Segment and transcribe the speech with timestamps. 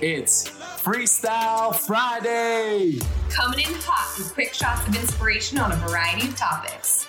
[0.00, 2.98] It's Freestyle Friday.
[3.28, 7.06] Coming in hot with quick shots of inspiration on a variety of topics.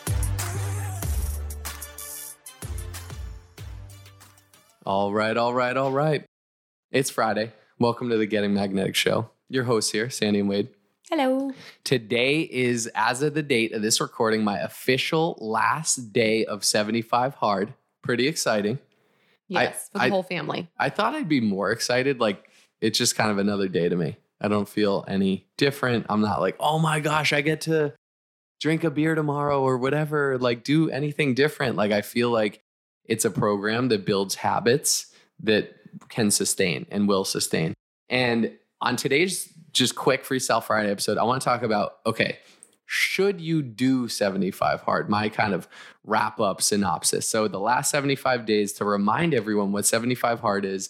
[4.86, 6.26] All right, all right, all right.
[6.92, 7.54] It's Friday.
[7.80, 9.30] Welcome to the Getting Magnetic Show.
[9.48, 10.68] Your hosts here, Sandy and Wade.
[11.10, 11.52] Hello.
[11.84, 17.36] Today is, as of the date of this recording, my official last day of 75
[17.36, 17.74] hard.
[18.02, 18.80] Pretty exciting.
[19.54, 20.70] Yes, for the I- whole family.
[20.78, 22.20] I thought I'd be more excited.
[22.20, 24.18] Like, it's just kind of another day to me.
[24.40, 26.08] I don't feel any different.
[26.10, 27.94] I'm not like, oh my gosh, I get to
[28.60, 31.76] drink a beer tomorrow or whatever, like do anything different.
[31.76, 32.62] Like, I feel like
[33.06, 35.76] it's a program that builds habits that
[36.10, 37.74] can sustain and will sustain.
[38.10, 42.40] And on today's just quick Free Freestyle Friday episode, I want to talk about okay,
[42.94, 45.10] should you do 75 hard?
[45.10, 45.66] My kind of
[46.04, 47.26] wrap up synopsis.
[47.26, 50.90] So, the last 75 days to remind everyone what 75 hard is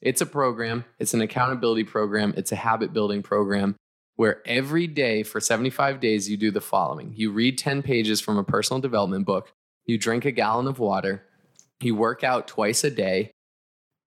[0.00, 3.74] it's a program, it's an accountability program, it's a habit building program
[4.14, 8.38] where every day for 75 days you do the following you read 10 pages from
[8.38, 9.52] a personal development book,
[9.86, 11.24] you drink a gallon of water,
[11.80, 13.32] you work out twice a day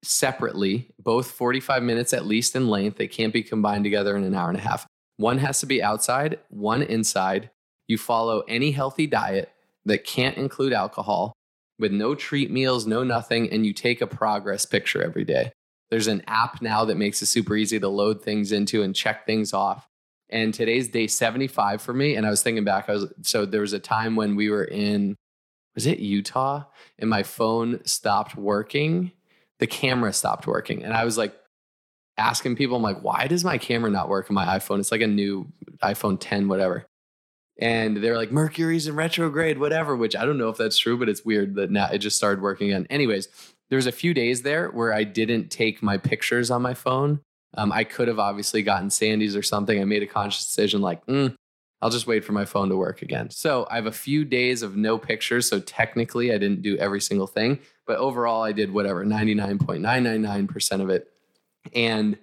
[0.02, 2.97] separately, both 45 minutes at least in length.
[2.97, 4.88] They can't be combined together in an hour and a half.
[5.17, 7.50] One has to be outside, one inside.
[7.88, 9.52] You follow any healthy diet
[9.86, 11.33] that can't include alcohol
[11.80, 15.52] with no treat meals, no nothing, and you take a progress picture every day.
[15.89, 19.25] There's an app now that makes it super easy to load things into and check
[19.25, 19.88] things off.
[20.30, 22.16] And today's day 75 for me.
[22.16, 24.64] And I was thinking back, I was so there was a time when we were
[24.64, 25.16] in,
[25.75, 26.64] was it Utah?
[26.97, 29.11] And my phone stopped working.
[29.59, 30.84] The camera stopped working.
[30.84, 31.36] And I was like
[32.17, 34.80] asking people, I'm like, why does my camera not work on my iPhone?
[34.80, 35.47] It's like a new
[35.81, 36.86] iPhone 10, whatever.
[37.59, 41.09] And they're like, Mercury's in retrograde, whatever, which I don't know if that's true, but
[41.09, 42.88] it's weird that now it just started working again.
[42.89, 43.28] Anyways,
[43.69, 47.22] there was a few days there where I didn't take my pictures on my phone.
[47.56, 49.80] Um, I could have obviously gotten Sandy's or something.
[49.80, 51.36] I made a conscious decision like, mm,
[51.81, 53.30] I'll just wait for my phone to work again.
[53.30, 55.47] So I have a few days of no pictures.
[55.47, 60.90] So technically, I didn't do every single thing, but overall, I did whatever 99.999% of
[60.90, 61.12] it.
[61.74, 62.18] And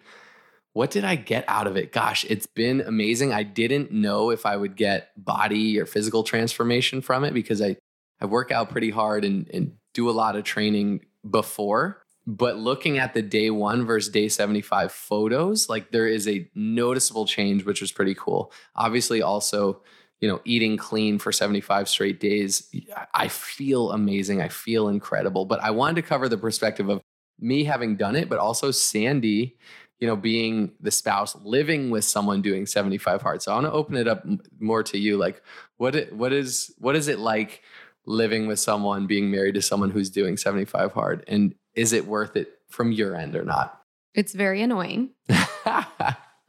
[0.72, 1.92] what did I get out of it?
[1.92, 3.32] Gosh, it's been amazing.
[3.32, 7.76] I didn't know if I would get body or physical transformation from it because I,
[8.20, 12.02] I work out pretty hard and, and do a lot of training before.
[12.26, 17.26] But looking at the day one versus day 75 photos, like there is a noticeable
[17.26, 18.52] change, which was pretty cool.
[18.76, 19.82] Obviously, also,
[20.20, 22.70] you know, eating clean for 75 straight days,
[23.14, 24.40] I feel amazing.
[24.40, 25.46] I feel incredible.
[25.46, 27.00] But I wanted to cover the perspective of
[27.40, 29.56] me having done it, but also Sandy,
[29.98, 33.42] you know, being the spouse living with someone doing 75 hard.
[33.42, 35.16] So I want to open it up m- more to you.
[35.16, 35.42] Like,
[35.76, 37.62] what what is what is it like
[38.06, 42.36] living with someone, being married to someone who's doing 75 hard, and is it worth
[42.36, 43.80] it from your end or not?
[44.14, 45.10] It's very annoying.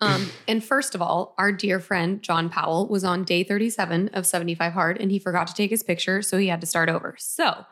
[0.02, 4.26] Um, and first of all, our dear friend John Powell was on day 37 of
[4.26, 7.16] 75 Hard and he forgot to take his picture, so he had to start over.
[7.20, 7.66] So,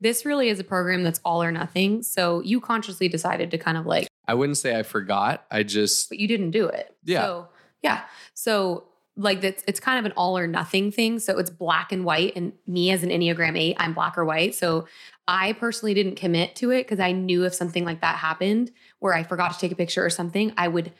[0.00, 2.02] this really is a program that's all or nothing.
[2.02, 5.44] So, you consciously decided to kind of like, I wouldn't say I forgot.
[5.50, 6.96] I just but you didn't do it.
[7.04, 7.22] Yeah.
[7.22, 7.48] So,
[7.82, 8.02] yeah.
[8.34, 8.84] So,
[9.16, 11.18] like that's it's kind of an all or nothing thing.
[11.18, 12.34] So it's black and white.
[12.36, 14.54] And me as an Enneagram 8, I'm black or white.
[14.54, 14.86] So
[15.26, 19.14] I personally didn't commit to it because I knew if something like that happened where
[19.14, 20.92] I forgot to take a picture or something, I would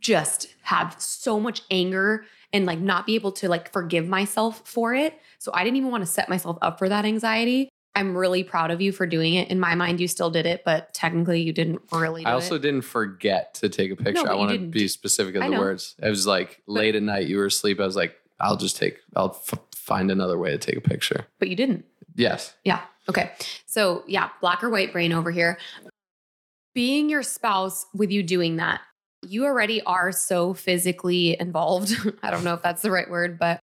[0.00, 4.94] just have so much anger and like not be able to like forgive myself for
[4.94, 5.20] it.
[5.38, 7.68] So I didn't even want to set myself up for that anxiety.
[7.98, 9.48] I'm really proud of you for doing it.
[9.48, 12.54] In my mind, you still did it, but technically you didn't really do I also
[12.54, 12.62] it.
[12.62, 14.22] didn't forget to take a picture.
[14.22, 15.60] but I want to be specific of I the know.
[15.60, 15.96] words.
[16.00, 17.80] It was like late at night, you were asleep.
[17.80, 21.26] I was like, I'll just take, I'll f- find another way to take a picture.
[21.40, 21.86] But you didn't.
[22.14, 22.54] Yes.
[22.64, 22.82] Yeah.
[23.08, 23.32] Okay.
[23.66, 25.58] So, yeah, black or white brain over here.
[26.74, 28.80] Being your spouse with you doing that,
[29.26, 31.96] you already are so physically involved.
[32.22, 33.58] I don't know if that's the right word, but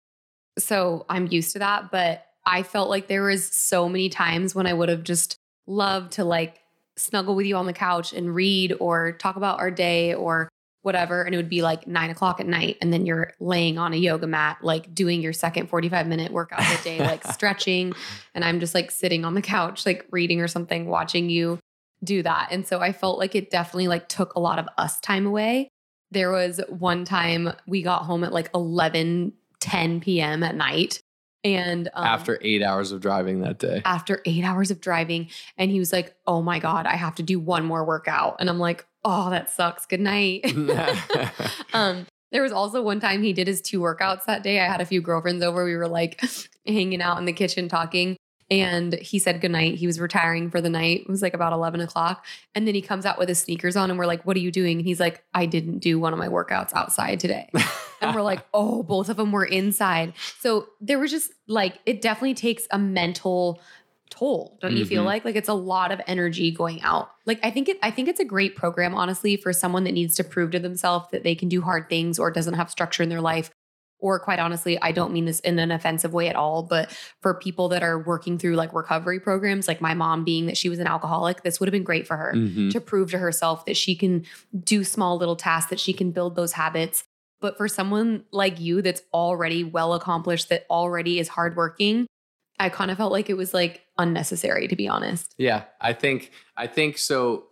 [0.57, 1.91] so I'm used to that.
[1.91, 5.37] But I felt like there was so many times when I would have just
[5.69, 6.59] loved to like
[6.97, 10.49] snuggle with you on the couch and read or talk about our day or
[10.82, 11.23] whatever.
[11.23, 12.76] And it would be like nine o'clock at night.
[12.81, 16.61] And then you're laying on a yoga mat, like doing your second 45 minute workout
[16.61, 17.93] of the day, like stretching.
[18.35, 21.61] And I'm just like sitting on the couch, like reading or something, watching you
[22.02, 22.49] do that.
[22.50, 25.69] And so I felt like it definitely like took a lot of us time away.
[26.11, 30.43] There was one time we got home at like 11, 10 p.m.
[30.43, 31.00] at night.
[31.42, 33.81] And um, After eight hours of driving that day.
[33.84, 35.28] after eight hours of driving.
[35.56, 38.37] And he was like, Oh my God, I have to do one more workout.
[38.40, 39.87] And I'm like, Oh, that sucks.
[39.87, 40.44] Good night.
[41.72, 44.60] um, there was also one time he did his two workouts that day.
[44.60, 45.64] I had a few girlfriends over.
[45.64, 46.22] We were like
[46.66, 48.16] hanging out in the kitchen talking.
[48.50, 49.76] and he said goodnight.
[49.76, 51.00] He was retiring for the night.
[51.02, 52.25] It was like about 11 o'clock.
[52.54, 54.52] And then he comes out with his sneakers on and we're like, what are you
[54.52, 54.78] doing?
[54.78, 57.48] And he's like, I didn't do one of my workouts outside today.
[58.00, 60.14] And we're like, oh, both of them were inside.
[60.41, 63.61] So there was just like, it definitely takes a mental
[64.12, 65.06] toll don't you feel Mhm.
[65.06, 68.08] like like it's a lot of energy going out like i think it i think
[68.08, 71.37] it's a great program honestly for someone that needs to prove to themselves that they
[71.37, 73.50] can do hard things or doesn't have structure in their life
[74.00, 77.35] or quite honestly i don't mean this in an offensive way at all but for
[77.35, 80.81] people that are working through like recovery programs like my mom being that she was
[80.81, 82.73] an alcoholic this would have been great for her Mhm.
[82.73, 84.25] to prove to herself that she can
[84.64, 87.05] do small little tasks, that she can build those habits.
[87.40, 92.06] But for someone like you that's already well accomplished, that already is hardworking,
[92.58, 95.34] I kind of felt like it was like unnecessary, to be honest.
[95.38, 97.46] Yeah, I think I think so.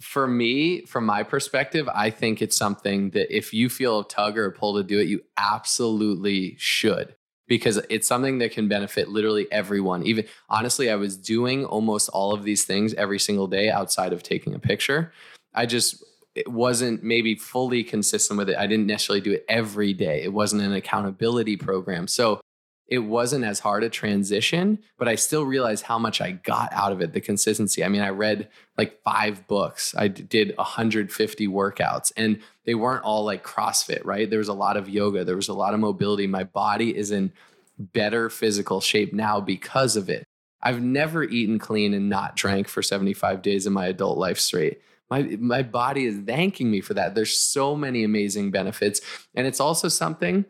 [0.00, 4.36] For me, from my perspective, I think it's something that if you feel a tug
[4.36, 7.14] or a pull to do it, you absolutely should
[7.46, 10.02] because it's something that can benefit literally everyone.
[10.04, 14.22] Even honestly, I was doing almost all of these things every single day outside of
[14.22, 15.12] taking a picture.
[15.54, 16.02] I just
[16.34, 18.56] it wasn't maybe fully consistent with it.
[18.56, 20.22] I didn't necessarily do it every day.
[20.22, 22.08] It wasn't an accountability program.
[22.08, 22.40] So
[22.86, 26.92] it wasn't as hard a transition, but I still realized how much I got out
[26.92, 27.82] of it, the consistency.
[27.82, 33.24] I mean, I read like five books, I did 150 workouts, and they weren't all
[33.24, 34.28] like CrossFit, right?
[34.28, 36.26] There was a lot of yoga, there was a lot of mobility.
[36.26, 37.32] My body is in
[37.78, 40.24] better physical shape now because of it.
[40.62, 44.80] I've never eaten clean and not drank for 75 days in my adult life straight.
[45.14, 47.14] My, my body is thanking me for that.
[47.14, 49.00] There's so many amazing benefits.
[49.36, 50.44] And it's also something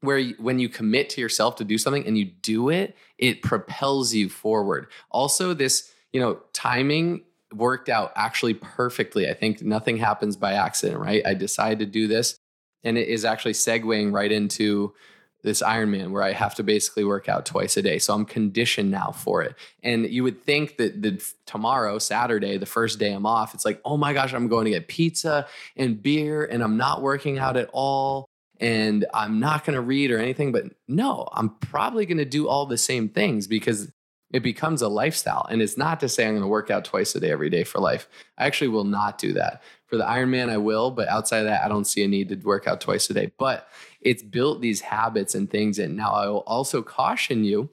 [0.00, 3.42] where you, when you commit to yourself to do something and you do it, it
[3.42, 4.88] propels you forward.
[5.12, 7.22] Also, this, you know, timing
[7.54, 9.30] worked out actually perfectly.
[9.30, 11.24] I think nothing happens by accident, right?
[11.24, 12.36] I decided to do this
[12.82, 14.94] and it is actually segueing right into
[15.42, 17.98] this Ironman where I have to basically work out twice a day.
[17.98, 19.54] So I'm conditioned now for it.
[19.82, 23.80] And you would think that the tomorrow, Saturday, the first day I'm off, it's like,
[23.84, 25.46] oh my gosh, I'm going to get pizza
[25.76, 28.26] and beer and I'm not working out at all
[28.60, 30.52] and I'm not going to read or anything.
[30.52, 33.90] But no, I'm probably going to do all the same things because
[34.32, 35.46] it becomes a lifestyle.
[35.50, 37.64] And it's not to say I'm going to work out twice a day every day
[37.64, 38.08] for life.
[38.38, 39.62] I actually will not do that.
[39.86, 42.36] For the Ironman, I will, but outside of that, I don't see a need to
[42.36, 43.30] work out twice a day.
[43.38, 43.68] But
[44.04, 45.78] it's built these habits and things.
[45.78, 47.70] And now I will also caution you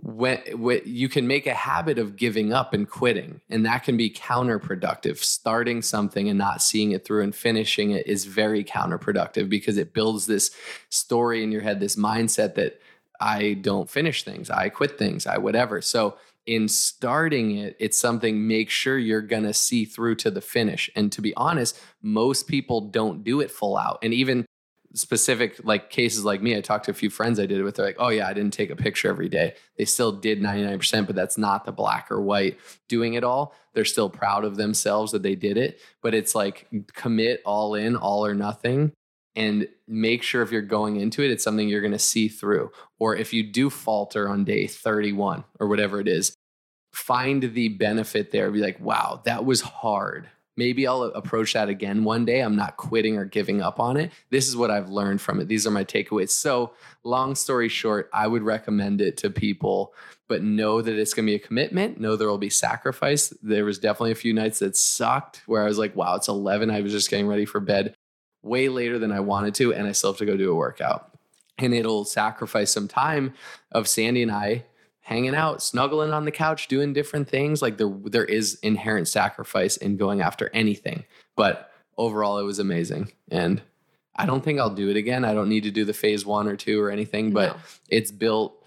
[0.00, 3.96] when, when you can make a habit of giving up and quitting, and that can
[3.96, 5.18] be counterproductive.
[5.18, 9.92] Starting something and not seeing it through and finishing it is very counterproductive because it
[9.92, 10.52] builds this
[10.88, 12.80] story in your head, this mindset that
[13.20, 15.82] I don't finish things, I quit things, I whatever.
[15.82, 20.40] So in starting it, it's something make sure you're going to see through to the
[20.40, 20.88] finish.
[20.94, 23.98] And to be honest, most people don't do it full out.
[24.02, 24.46] And even
[24.98, 27.76] specific like cases like me, I talked to a few friends I did it with.
[27.76, 29.54] They're like, oh, yeah, I didn't take a picture every day.
[29.76, 32.58] They still did 99%, but that's not the black or white
[32.88, 33.54] doing it all.
[33.74, 35.80] They're still proud of themselves that they did it.
[36.02, 38.92] But it's like commit all in, all or nothing.
[39.36, 42.72] And make sure if you're going into it, it's something you're going to see through.
[42.98, 46.34] Or if you do falter on day 31 or whatever it is,
[46.92, 48.50] find the benefit there.
[48.50, 50.28] Be like, wow, that was hard.
[50.58, 52.40] Maybe I'll approach that again one day.
[52.40, 54.10] I'm not quitting or giving up on it.
[54.30, 55.46] This is what I've learned from it.
[55.46, 56.30] These are my takeaways.
[56.30, 56.72] So,
[57.04, 59.94] long story short, I would recommend it to people,
[60.26, 62.00] but know that it's going to be a commitment.
[62.00, 63.32] Know there will be sacrifice.
[63.40, 66.72] There was definitely a few nights that sucked where I was like, wow, it's 11.
[66.72, 67.94] I was just getting ready for bed
[68.42, 71.16] way later than I wanted to, and I still have to go do a workout.
[71.56, 73.34] And it'll sacrifice some time
[73.70, 74.64] of Sandy and I
[75.08, 77.62] hanging out, snuggling on the couch, doing different things.
[77.62, 81.04] Like there, there is inherent sacrifice in going after anything.
[81.34, 83.10] But overall, it was amazing.
[83.30, 83.62] And
[84.14, 85.24] I don't think I'll do it again.
[85.24, 87.62] I don't need to do the phase one or two or anything, but No.
[87.88, 88.62] it's built,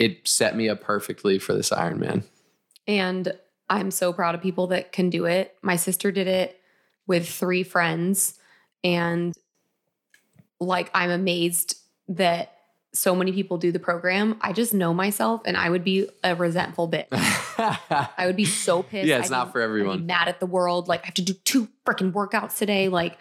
[0.00, 2.24] it set me up perfectly for this Ironman.
[2.88, 3.32] And
[3.68, 5.56] I'm so proud of people that can do it.
[5.62, 6.60] My sister did it
[7.06, 8.36] with three friends.
[8.82, 9.36] And
[10.58, 11.76] like, I'm amazed
[12.08, 12.56] that
[12.92, 14.36] so many people do the program.
[14.40, 17.06] I just know myself and I would be a resentful bitch.
[17.12, 19.06] I would be so pissed.
[19.06, 20.06] Yeah, it's I'd not be- for everyone.
[20.06, 20.88] mad at the world.
[20.88, 22.88] Like, I have to do two freaking workouts today.
[22.88, 23.16] Like,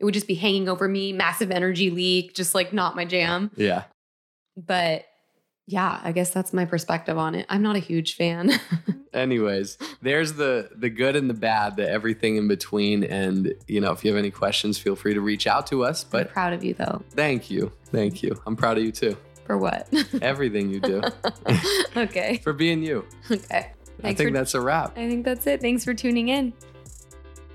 [0.00, 3.50] it would just be hanging over me, massive energy leak, just like not my jam.
[3.56, 3.84] yeah.
[4.56, 5.04] But
[5.66, 7.46] yeah, I guess that's my perspective on it.
[7.48, 8.52] I'm not a huge fan.
[9.14, 13.92] anyways there's the the good and the bad the everything in between and you know
[13.92, 16.54] if you have any questions feel free to reach out to us I'm but proud
[16.54, 17.02] of you though.
[17.10, 19.14] thank you thank you i'm proud of you too
[19.44, 19.86] For what?
[20.22, 21.02] everything you do
[21.98, 22.38] okay.
[22.42, 23.72] for being you Okay.
[24.02, 25.60] i think for- that's a wrap I think that's it.
[25.60, 26.54] Thanks for tuning in.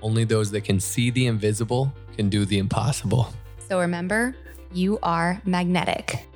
[0.00, 3.30] only those that can see the invisible can do the impossible
[3.68, 4.36] So remember,
[4.72, 6.27] you are magnetic.